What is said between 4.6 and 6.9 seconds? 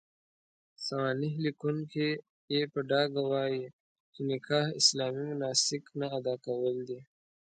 اسلامي مناسک نه اداء کول.